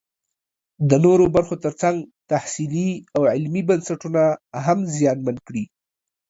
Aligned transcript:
د 0.89 0.91
نورو 1.05 1.25
برخو 1.35 1.55
ترڅنګ 1.65 1.97
تحصیلي 2.31 2.89
او 3.15 3.21
علمي 3.33 3.61
بنسټونه 3.69 4.23
هم 4.65 4.79
زیانمن 4.95 5.37
کړي 5.47 5.63